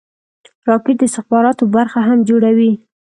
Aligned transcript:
راکټ 0.67 0.95
د 0.99 1.01
استخباراتو 1.09 1.63
برخه 1.75 1.99
هم 2.07 2.19
جوړوي 2.29 2.71